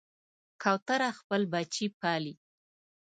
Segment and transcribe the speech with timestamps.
[0.61, 2.33] کوتره خپل بچي پالي.